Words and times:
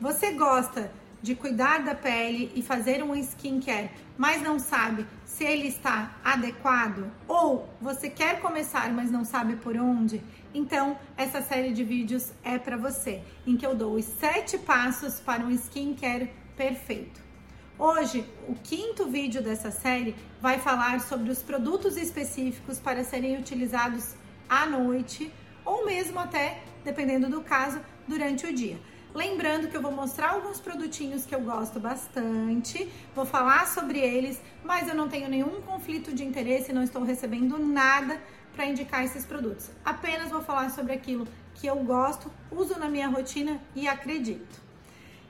Você 0.00 0.30
gosta 0.30 0.92
de 1.20 1.34
cuidar 1.34 1.82
da 1.82 1.92
pele 1.92 2.52
e 2.54 2.62
fazer 2.62 3.02
um 3.02 3.16
skincare, 3.16 3.90
mas 4.16 4.40
não 4.40 4.56
sabe 4.56 5.04
se 5.24 5.42
ele 5.42 5.66
está 5.66 6.16
adequado? 6.22 7.10
Ou 7.26 7.68
você 7.80 8.08
quer 8.08 8.40
começar, 8.40 8.92
mas 8.92 9.10
não 9.10 9.24
sabe 9.24 9.56
por 9.56 9.76
onde? 9.76 10.22
Então, 10.54 10.96
essa 11.16 11.42
série 11.42 11.72
de 11.72 11.82
vídeos 11.82 12.30
é 12.44 12.56
para 12.58 12.76
você, 12.76 13.24
em 13.44 13.56
que 13.56 13.66
eu 13.66 13.74
dou 13.74 13.96
os 13.96 14.04
sete 14.04 14.56
passos 14.56 15.18
para 15.18 15.42
um 15.42 15.50
skincare 15.50 16.32
perfeito. 16.56 17.20
Hoje, 17.76 18.24
o 18.46 18.54
quinto 18.54 19.06
vídeo 19.06 19.42
dessa 19.42 19.72
série 19.72 20.14
vai 20.40 20.60
falar 20.60 21.00
sobre 21.00 21.32
os 21.32 21.42
produtos 21.42 21.96
específicos 21.96 22.78
para 22.78 23.02
serem 23.02 23.36
utilizados 23.36 24.14
à 24.48 24.64
noite 24.64 25.32
ou 25.64 25.84
mesmo 25.84 26.20
até, 26.20 26.62
dependendo 26.84 27.28
do 27.28 27.40
caso, 27.40 27.80
durante 28.06 28.46
o 28.46 28.54
dia. 28.54 28.78
Lembrando 29.14 29.68
que 29.68 29.76
eu 29.76 29.80
vou 29.80 29.90
mostrar 29.90 30.32
alguns 30.32 30.60
produtinhos 30.60 31.24
que 31.24 31.34
eu 31.34 31.40
gosto 31.40 31.80
bastante, 31.80 32.90
vou 33.14 33.24
falar 33.24 33.66
sobre 33.66 33.98
eles, 33.98 34.40
mas 34.62 34.86
eu 34.86 34.94
não 34.94 35.08
tenho 35.08 35.28
nenhum 35.28 35.62
conflito 35.62 36.14
de 36.14 36.24
interesse, 36.24 36.72
não 36.72 36.82
estou 36.82 37.02
recebendo 37.02 37.58
nada 37.58 38.20
para 38.54 38.66
indicar 38.66 39.04
esses 39.04 39.24
produtos. 39.24 39.70
Apenas 39.84 40.30
vou 40.30 40.42
falar 40.42 40.70
sobre 40.70 40.92
aquilo 40.92 41.26
que 41.54 41.66
eu 41.66 41.76
gosto, 41.76 42.30
uso 42.50 42.78
na 42.78 42.88
minha 42.88 43.08
rotina 43.08 43.60
e 43.74 43.88
acredito. 43.88 44.60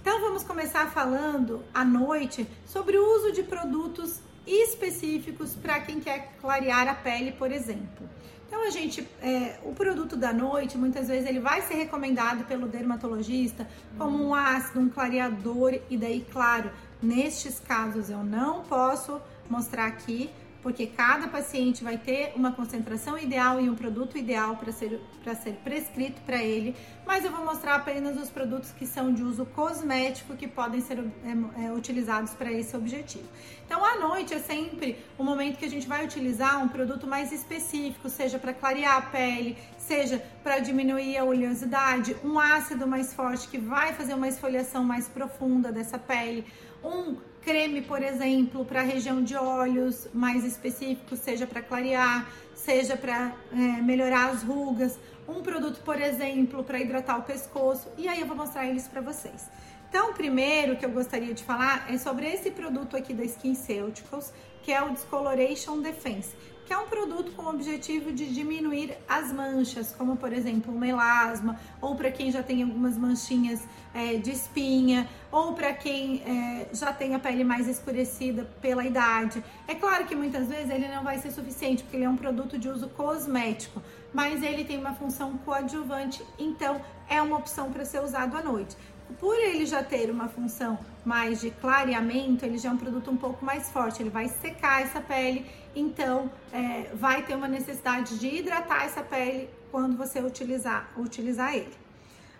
Então 0.00 0.20
vamos 0.20 0.42
começar 0.42 0.90
falando 0.90 1.64
à 1.74 1.84
noite 1.84 2.48
sobre 2.64 2.96
o 2.96 3.16
uso 3.16 3.32
de 3.32 3.42
produtos 3.42 4.20
específicos 4.46 5.54
para 5.54 5.80
quem 5.80 6.00
quer 6.00 6.34
clarear 6.40 6.88
a 6.88 6.94
pele, 6.94 7.32
por 7.32 7.50
exemplo. 7.50 8.08
Então 8.46 8.64
a 8.64 8.70
gente, 8.70 9.06
é, 9.20 9.58
o 9.64 9.72
produto 9.72 10.16
da 10.16 10.32
noite, 10.32 10.78
muitas 10.78 11.08
vezes 11.08 11.28
ele 11.28 11.40
vai 11.40 11.62
ser 11.62 11.74
recomendado 11.74 12.44
pelo 12.44 12.68
dermatologista 12.68 13.68
como 13.98 14.22
um 14.22 14.34
ácido, 14.34 14.80
um 14.80 14.88
clareador 14.88 15.78
e 15.90 15.96
daí, 15.96 16.24
claro, 16.32 16.70
nestes 17.02 17.58
casos 17.58 18.08
eu 18.08 18.22
não 18.22 18.62
posso 18.62 19.20
mostrar 19.50 19.86
aqui 19.86 20.30
porque 20.66 20.84
cada 20.84 21.28
paciente 21.28 21.84
vai 21.84 21.96
ter 21.96 22.32
uma 22.34 22.50
concentração 22.50 23.16
ideal 23.16 23.60
e 23.60 23.70
um 23.70 23.76
produto 23.76 24.18
ideal 24.18 24.56
para 24.56 24.72
ser, 24.72 25.00
ser 25.40 25.52
prescrito 25.62 26.20
para 26.22 26.42
ele, 26.42 26.74
mas 27.06 27.24
eu 27.24 27.30
vou 27.30 27.44
mostrar 27.44 27.76
apenas 27.76 28.20
os 28.20 28.30
produtos 28.30 28.72
que 28.72 28.84
são 28.84 29.14
de 29.14 29.22
uso 29.22 29.46
cosmético 29.46 30.34
que 30.34 30.48
podem 30.48 30.80
ser 30.80 30.98
é, 30.98 31.66
é, 31.66 31.72
utilizados 31.72 32.34
para 32.34 32.50
esse 32.50 32.76
objetivo. 32.76 33.28
Então, 33.64 33.84
à 33.84 34.00
noite 34.00 34.34
é 34.34 34.40
sempre 34.40 34.98
o 35.16 35.22
momento 35.22 35.56
que 35.56 35.64
a 35.64 35.70
gente 35.70 35.86
vai 35.86 36.04
utilizar 36.04 36.60
um 36.60 36.66
produto 36.66 37.06
mais 37.06 37.30
específico, 37.30 38.08
seja 38.08 38.36
para 38.36 38.52
clarear 38.52 38.96
a 38.96 39.02
pele, 39.02 39.56
seja 39.86 40.22
para 40.42 40.58
diminuir 40.58 41.16
a 41.16 41.24
oleosidade, 41.24 42.16
um 42.24 42.38
ácido 42.38 42.86
mais 42.86 43.14
forte 43.14 43.48
que 43.48 43.58
vai 43.58 43.92
fazer 43.92 44.14
uma 44.14 44.28
esfoliação 44.28 44.82
mais 44.82 45.06
profunda 45.08 45.70
dessa 45.70 45.98
pele, 45.98 46.44
um 46.82 47.16
creme, 47.40 47.80
por 47.80 48.02
exemplo, 48.02 48.64
para 48.64 48.80
a 48.80 48.82
região 48.82 49.22
de 49.22 49.36
olhos 49.36 50.08
mais 50.12 50.44
específico, 50.44 51.16
seja 51.16 51.46
para 51.46 51.62
clarear, 51.62 52.26
seja 52.54 52.96
para 52.96 53.32
é, 53.52 53.56
melhorar 53.82 54.30
as 54.30 54.42
rugas, 54.42 54.98
um 55.28 55.40
produto, 55.42 55.80
por 55.84 56.00
exemplo, 56.00 56.64
para 56.64 56.80
hidratar 56.80 57.18
o 57.18 57.22
pescoço, 57.22 57.88
e 57.96 58.08
aí 58.08 58.20
eu 58.20 58.26
vou 58.26 58.36
mostrar 58.36 58.66
eles 58.66 58.88
para 58.88 59.00
vocês. 59.00 59.48
Então, 59.88 60.10
o 60.10 60.14
primeiro 60.14 60.76
que 60.76 60.84
eu 60.84 60.90
gostaria 60.90 61.32
de 61.32 61.44
falar 61.44 61.86
é 61.88 61.96
sobre 61.96 62.26
esse 62.26 62.50
produto 62.50 62.96
aqui 62.96 63.14
da 63.14 63.24
SkinCeuticals, 63.24 64.32
que 64.62 64.72
é 64.72 64.82
o 64.82 64.90
Discoloration 64.90 65.80
Defense 65.80 66.34
que 66.66 66.72
é 66.72 66.78
um 66.78 66.86
produto 66.86 67.30
com 67.32 67.42
o 67.42 67.48
objetivo 67.48 68.12
de 68.12 68.26
diminuir 68.26 68.96
as 69.08 69.32
manchas, 69.32 69.94
como 69.96 70.16
por 70.16 70.32
exemplo 70.32 70.74
o 70.74 70.78
melasma, 70.78 71.58
ou 71.80 71.94
para 71.94 72.10
quem 72.10 72.30
já 72.30 72.42
tem 72.42 72.62
algumas 72.62 72.98
manchinhas 72.98 73.62
é, 73.94 74.16
de 74.16 74.32
espinha, 74.32 75.08
ou 75.30 75.52
para 75.52 75.72
quem 75.72 76.22
é, 76.22 76.68
já 76.72 76.92
tem 76.92 77.14
a 77.14 77.20
pele 77.20 77.44
mais 77.44 77.68
escurecida 77.68 78.50
pela 78.60 78.84
idade. 78.84 79.42
É 79.68 79.76
claro 79.76 80.06
que 80.06 80.16
muitas 80.16 80.48
vezes 80.48 80.68
ele 80.68 80.88
não 80.88 81.04
vai 81.04 81.18
ser 81.18 81.30
suficiente, 81.30 81.84
porque 81.84 81.96
ele 81.96 82.04
é 82.04 82.10
um 82.10 82.16
produto 82.16 82.58
de 82.58 82.68
uso 82.68 82.88
cosmético, 82.88 83.80
mas 84.12 84.42
ele 84.42 84.64
tem 84.64 84.76
uma 84.76 84.94
função 84.94 85.38
coadjuvante, 85.38 86.24
então 86.36 86.80
é 87.08 87.22
uma 87.22 87.36
opção 87.36 87.70
para 87.70 87.84
ser 87.84 88.02
usado 88.02 88.36
à 88.36 88.42
noite 88.42 88.76
por 89.18 89.36
ele 89.36 89.66
já 89.66 89.82
ter 89.82 90.10
uma 90.10 90.28
função 90.28 90.78
mais 91.04 91.40
de 91.40 91.50
clareamento, 91.50 92.44
ele 92.44 92.58
já 92.58 92.68
é 92.68 92.72
um 92.72 92.76
produto 92.76 93.10
um 93.10 93.16
pouco 93.16 93.44
mais 93.44 93.70
forte, 93.70 94.02
ele 94.02 94.10
vai 94.10 94.28
secar 94.28 94.82
essa 94.82 95.00
pele, 95.00 95.46
então 95.74 96.30
é, 96.52 96.90
vai 96.94 97.22
ter 97.22 97.34
uma 97.34 97.48
necessidade 97.48 98.18
de 98.18 98.26
hidratar 98.26 98.84
essa 98.84 99.02
pele 99.02 99.48
quando 99.70 99.96
você 99.96 100.20
utilizar, 100.20 100.90
utilizar 100.96 101.54
ele. 101.54 101.86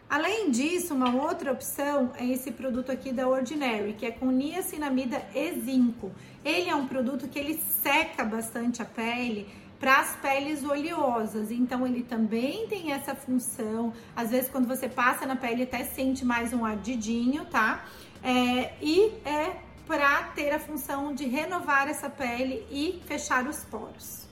Além 0.08 0.50
disso, 0.52 0.94
uma 0.94 1.14
outra 1.14 1.50
opção 1.50 2.12
é 2.16 2.24
esse 2.24 2.52
produto 2.52 2.92
aqui 2.92 3.12
da 3.12 3.26
Ordinary, 3.26 3.92
que 3.92 4.06
é 4.06 4.12
com 4.12 4.26
niacinamida 4.26 5.20
e 5.34 5.52
zinco. 5.60 6.12
Ele 6.44 6.70
é 6.70 6.74
um 6.76 6.86
produto 6.86 7.26
que 7.26 7.36
ele 7.36 7.60
seca 7.82 8.24
bastante 8.24 8.80
a 8.80 8.84
pele, 8.84 9.48
para 9.78 10.00
as 10.00 10.16
peles 10.16 10.64
oleosas. 10.64 11.50
Então 11.50 11.86
ele 11.86 12.02
também 12.02 12.66
tem 12.68 12.92
essa 12.92 13.14
função. 13.14 13.92
Às 14.14 14.30
vezes 14.30 14.48
quando 14.48 14.66
você 14.66 14.88
passa 14.88 15.26
na 15.26 15.36
pele 15.36 15.62
até 15.62 15.84
sente 15.84 16.24
mais 16.24 16.52
um 16.52 16.64
ardidinho, 16.64 17.44
tá? 17.46 17.84
É, 18.22 18.74
e 18.80 19.12
é 19.24 19.56
para 19.86 20.24
ter 20.34 20.50
a 20.50 20.58
função 20.58 21.14
de 21.14 21.26
renovar 21.26 21.88
essa 21.88 22.10
pele 22.10 22.66
e 22.70 23.00
fechar 23.06 23.46
os 23.46 23.64
poros. 23.64 24.26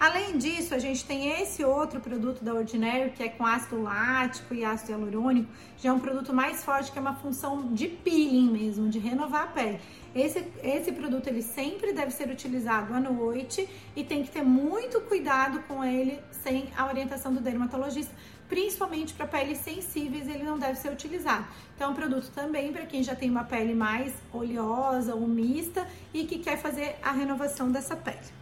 Além 0.00 0.38
disso, 0.38 0.74
a 0.74 0.78
gente 0.78 1.04
tem 1.04 1.28
esse 1.42 1.62
outro 1.62 2.00
produto 2.00 2.42
da 2.42 2.54
Ordinary, 2.54 3.10
que 3.10 3.22
é 3.22 3.28
com 3.28 3.44
ácido 3.44 3.82
lático 3.82 4.54
e 4.54 4.64
ácido 4.64 4.92
hialurônico, 4.92 5.52
já 5.76 5.90
é 5.90 5.92
um 5.92 6.00
produto 6.00 6.32
mais 6.32 6.64
forte, 6.64 6.90
que 6.90 6.96
é 6.96 7.02
uma 7.02 7.16
função 7.16 7.74
de 7.74 7.86
peeling 7.86 8.50
mesmo, 8.50 8.88
de 8.88 8.98
renovar 8.98 9.42
a 9.42 9.46
pele. 9.48 9.78
Esse, 10.14 10.44
esse 10.62 10.90
produto, 10.90 11.28
ele 11.28 11.42
sempre 11.42 11.92
deve 11.92 12.10
ser 12.10 12.28
utilizado 12.28 12.92
à 12.92 13.00
noite 13.00 13.68
e 13.94 14.02
tem 14.02 14.24
que 14.24 14.30
ter 14.30 14.42
muito 14.42 15.00
cuidado 15.02 15.60
com 15.68 15.84
ele 15.84 16.18
sem 16.42 16.68
a 16.76 16.86
orientação 16.86 17.32
do 17.32 17.40
dermatologista, 17.40 18.12
principalmente 18.48 19.14
para 19.14 19.26
peles 19.26 19.58
sensíveis, 19.58 20.28
ele 20.28 20.42
não 20.42 20.58
deve 20.58 20.76
ser 20.76 20.90
utilizado. 20.90 21.46
Então, 21.76 21.88
é 21.88 21.90
um 21.92 21.94
produto 21.94 22.30
também 22.34 22.72
para 22.72 22.84
quem 22.86 23.02
já 23.02 23.14
tem 23.14 23.30
uma 23.30 23.44
pele 23.44 23.74
mais 23.74 24.12
oleosa 24.32 25.14
ou 25.14 25.28
mista 25.28 25.86
e 26.12 26.24
que 26.24 26.40
quer 26.40 26.56
fazer 26.58 26.96
a 27.02 27.12
renovação 27.12 27.70
dessa 27.70 27.94
pele. 27.94 28.39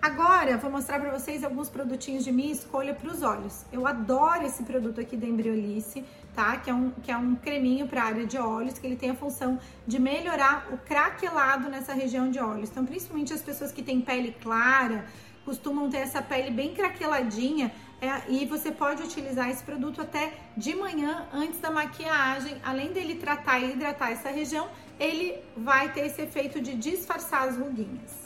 Agora, 0.00 0.56
vou 0.56 0.70
mostrar 0.70 1.00
para 1.00 1.10
vocês 1.10 1.42
alguns 1.42 1.68
produtinhos 1.68 2.24
de 2.24 2.30
minha 2.30 2.52
escolha 2.52 2.94
para 2.94 3.10
os 3.10 3.22
olhos. 3.22 3.64
Eu 3.72 3.86
adoro 3.86 4.46
esse 4.46 4.62
produto 4.62 5.00
aqui 5.00 5.16
da 5.16 5.26
Embriolice, 5.26 6.04
tá? 6.34 6.56
Que 6.58 6.70
é 6.70 6.74
um, 6.74 6.90
que 6.90 7.10
é 7.10 7.16
um 7.16 7.34
creminho 7.34 7.88
para 7.88 8.04
área 8.04 8.26
de 8.26 8.38
olhos, 8.38 8.78
que 8.78 8.86
ele 8.86 8.96
tem 8.96 9.10
a 9.10 9.14
função 9.14 9.58
de 9.86 9.98
melhorar 9.98 10.68
o 10.72 10.78
craquelado 10.78 11.68
nessa 11.68 11.92
região 11.92 12.30
de 12.30 12.38
olhos. 12.38 12.70
Então, 12.70 12.84
principalmente 12.84 13.32
as 13.32 13.42
pessoas 13.42 13.72
que 13.72 13.82
têm 13.82 14.00
pele 14.00 14.36
clara, 14.40 15.06
costumam 15.44 15.88
ter 15.90 15.98
essa 15.98 16.22
pele 16.22 16.50
bem 16.50 16.72
craqueladinha, 16.74 17.72
é, 18.00 18.30
e 18.30 18.44
você 18.44 18.70
pode 18.70 19.02
utilizar 19.02 19.48
esse 19.48 19.64
produto 19.64 20.02
até 20.02 20.34
de 20.56 20.74
manhã 20.74 21.26
antes 21.32 21.58
da 21.60 21.70
maquiagem. 21.70 22.60
Além 22.62 22.92
dele 22.92 23.14
tratar 23.14 23.58
e 23.58 23.72
hidratar 23.72 24.12
essa 24.12 24.28
região, 24.28 24.68
ele 25.00 25.38
vai 25.56 25.90
ter 25.92 26.06
esse 26.06 26.20
efeito 26.20 26.60
de 26.60 26.74
disfarçar 26.74 27.48
as 27.48 27.56
ruguinhas. 27.56 28.25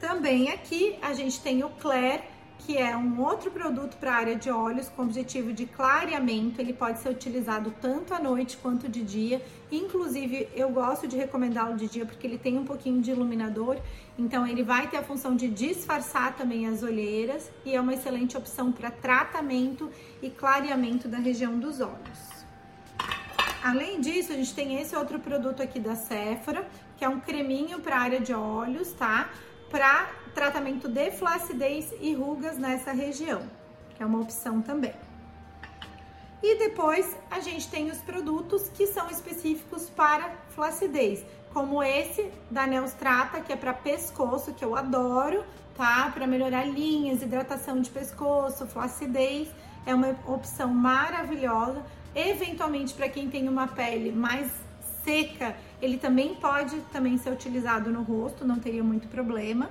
Também 0.00 0.50
aqui 0.50 0.96
a 1.02 1.12
gente 1.12 1.40
tem 1.40 1.64
o 1.64 1.70
Claire, 1.70 2.22
que 2.60 2.76
é 2.76 2.96
um 2.96 3.20
outro 3.20 3.50
produto 3.50 3.96
para 3.96 4.12
a 4.12 4.16
área 4.16 4.36
de 4.36 4.50
olhos 4.50 4.88
com 4.88 5.02
objetivo 5.02 5.52
de 5.52 5.66
clareamento. 5.66 6.60
Ele 6.60 6.72
pode 6.72 7.00
ser 7.00 7.08
utilizado 7.08 7.74
tanto 7.80 8.14
à 8.14 8.20
noite 8.20 8.56
quanto 8.58 8.88
de 8.88 9.02
dia. 9.02 9.44
Inclusive, 9.72 10.48
eu 10.54 10.70
gosto 10.70 11.08
de 11.08 11.16
recomendá-lo 11.16 11.76
de 11.76 11.88
dia 11.88 12.06
porque 12.06 12.26
ele 12.26 12.38
tem 12.38 12.56
um 12.58 12.64
pouquinho 12.64 13.00
de 13.00 13.10
iluminador, 13.10 13.76
então 14.18 14.46
ele 14.46 14.62
vai 14.62 14.88
ter 14.88 14.98
a 14.98 15.02
função 15.02 15.34
de 15.34 15.48
disfarçar 15.48 16.36
também 16.36 16.66
as 16.66 16.82
olheiras 16.82 17.50
e 17.64 17.74
é 17.74 17.80
uma 17.80 17.94
excelente 17.94 18.36
opção 18.36 18.70
para 18.70 18.90
tratamento 18.90 19.90
e 20.22 20.30
clareamento 20.30 21.08
da 21.08 21.18
região 21.18 21.58
dos 21.58 21.80
olhos. 21.80 22.38
Além 23.62 24.00
disso, 24.00 24.32
a 24.32 24.36
gente 24.36 24.54
tem 24.54 24.80
esse 24.80 24.94
outro 24.94 25.18
produto 25.18 25.62
aqui 25.62 25.80
da 25.80 25.96
Sephora, 25.96 26.66
que 26.96 27.04
é 27.04 27.08
um 27.08 27.18
creminho 27.18 27.80
para 27.80 27.98
área 27.98 28.20
de 28.20 28.32
olhos, 28.32 28.92
tá? 28.92 29.28
Para 29.70 30.10
tratamento 30.34 30.88
de 30.88 31.10
flacidez 31.10 31.92
e 32.00 32.14
rugas 32.14 32.56
nessa 32.56 32.92
região, 32.92 33.42
que 33.96 34.02
é 34.02 34.06
uma 34.06 34.20
opção 34.20 34.62
também. 34.62 34.94
E 36.42 36.56
depois 36.58 37.16
a 37.30 37.40
gente 37.40 37.68
tem 37.68 37.90
os 37.90 37.98
produtos 37.98 38.68
que 38.68 38.86
são 38.86 39.10
específicos 39.10 39.90
para 39.90 40.30
flacidez, 40.50 41.24
como 41.52 41.82
esse 41.82 42.30
da 42.50 42.66
Neostrata, 42.66 43.40
que 43.40 43.52
é 43.52 43.56
para 43.56 43.74
pescoço, 43.74 44.54
que 44.54 44.64
eu 44.64 44.76
adoro, 44.76 45.44
tá? 45.76 46.10
Para 46.14 46.26
melhorar 46.26 46.64
linhas, 46.64 47.22
hidratação 47.22 47.80
de 47.80 47.90
pescoço, 47.90 48.66
flacidez, 48.66 49.48
é 49.84 49.94
uma 49.94 50.14
opção 50.26 50.68
maravilhosa. 50.68 51.82
Eventualmente 52.14 52.94
para 52.94 53.08
quem 53.08 53.28
tem 53.28 53.48
uma 53.48 53.66
pele 53.66 54.12
mais 54.12 54.50
seca, 55.08 55.56
ele 55.80 55.96
também 55.96 56.34
pode 56.34 56.78
também 56.92 57.16
ser 57.16 57.30
utilizado 57.30 57.90
no 57.90 58.02
rosto, 58.02 58.44
não 58.44 58.58
teria 58.58 58.84
muito 58.84 59.08
problema. 59.08 59.70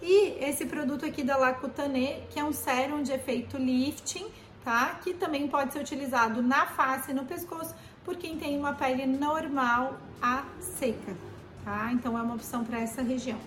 E 0.00 0.44
esse 0.44 0.66
produto 0.66 1.04
aqui 1.04 1.24
da 1.24 1.36
Lacutane, 1.36 2.22
que 2.30 2.38
é 2.38 2.44
um 2.44 2.52
sérum 2.52 3.02
de 3.02 3.10
efeito 3.10 3.56
lifting, 3.56 4.26
tá? 4.62 5.00
Que 5.02 5.12
também 5.12 5.48
pode 5.48 5.72
ser 5.72 5.80
utilizado 5.80 6.40
na 6.40 6.64
face 6.66 7.10
e 7.10 7.14
no 7.14 7.24
pescoço 7.24 7.74
por 8.04 8.14
quem 8.16 8.38
tem 8.38 8.56
uma 8.56 8.72
pele 8.72 9.04
normal 9.04 9.98
a 10.22 10.44
seca, 10.60 11.16
tá? 11.64 11.90
Então 11.92 12.16
é 12.16 12.22
uma 12.22 12.36
opção 12.36 12.64
para 12.64 12.78
essa 12.78 13.02
região. 13.02 13.38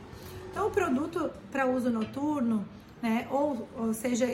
Então 0.52 0.68
o 0.68 0.70
produto 0.70 1.32
para 1.50 1.66
uso 1.66 1.90
noturno, 1.90 2.66
né, 3.02 3.28
ou, 3.32 3.68
ou 3.78 3.94
seja, 3.94 4.28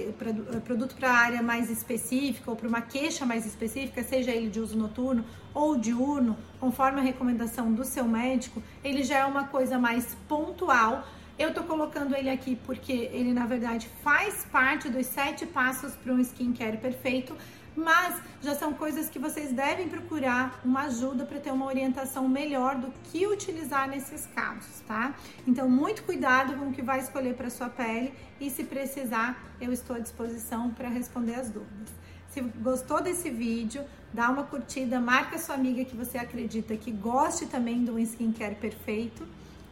produto 0.65 0.95
para 0.95 1.11
área 1.11 1.41
mais 1.41 1.69
específica 1.69 2.51
ou 2.51 2.57
para 2.57 2.67
uma 2.67 2.81
queixa 2.81 3.25
mais 3.25 3.45
específica, 3.45 4.03
seja 4.03 4.31
ele 4.31 4.49
de 4.49 4.59
uso 4.59 4.77
noturno 4.77 5.23
ou 5.53 5.77
diurno, 5.77 6.37
conforme 6.59 6.99
a 6.99 7.03
recomendação 7.03 7.71
do 7.71 7.85
seu 7.85 8.05
médico, 8.05 8.61
ele 8.83 9.03
já 9.03 9.19
é 9.19 9.25
uma 9.25 9.45
coisa 9.45 9.79
mais 9.79 10.15
pontual. 10.27 11.07
Eu 11.39 11.53
tô 11.53 11.63
colocando 11.63 12.15
ele 12.15 12.29
aqui 12.29 12.55
porque 12.65 12.91
ele, 12.91 13.31
na 13.31 13.45
verdade, 13.45 13.89
faz 14.03 14.45
parte 14.51 14.89
dos 14.89 15.05
sete 15.05 15.45
passos 15.45 15.93
para 15.95 16.11
um 16.11 16.19
skincare 16.19 16.77
perfeito, 16.77 17.35
mas 17.77 18.19
já 18.41 18.55
são 18.55 18.73
coisas 18.73 19.07
que 19.07 19.19
vocês 19.19 19.53
devem 19.53 19.87
procurar 19.87 20.59
uma 20.65 20.85
ajuda 20.85 21.23
para 21.25 21.39
ter 21.39 21.51
uma 21.51 21.67
orientação 21.67 22.27
melhor 22.27 22.75
do 22.75 22.91
que 23.03 23.27
utilizar 23.27 23.87
nesses 23.87 24.25
casos, 24.25 24.79
tá? 24.87 25.13
Então, 25.45 25.69
muito 25.69 26.03
cuidado 26.03 26.57
com 26.57 26.69
o 26.69 26.73
que 26.73 26.81
vai 26.81 26.99
escolher 26.99 27.35
para 27.35 27.51
sua 27.51 27.69
pele 27.69 28.11
e 28.41 28.49
se 28.49 28.63
precisar, 28.63 29.39
eu 29.61 29.71
estou 29.71 29.95
à 29.95 29.99
disposição 29.99 30.71
para 30.71 30.89
responder 30.89 31.35
as 31.35 31.51
dúvidas. 31.51 31.89
Se 32.29 32.41
gostou 32.41 33.01
desse 33.01 33.29
vídeo, 33.29 33.85
dá 34.11 34.29
uma 34.31 34.43
curtida, 34.43 34.99
marca 34.99 35.37
sua 35.37 35.53
amiga 35.53 35.85
que 35.85 35.95
você 35.95 36.17
acredita 36.17 36.75
que 36.75 36.91
goste 36.91 37.45
também 37.45 37.85
do 37.85 37.99
skincare 37.99 38.55
perfeito 38.55 39.23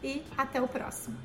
e 0.04 0.24
até 0.38 0.62
o 0.62 0.68
próximo. 0.68 1.18